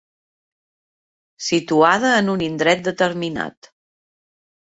Situada 1.47 2.13
en 2.21 2.33
un 2.35 2.43
indret 2.47 2.83
determinat. 2.89 3.73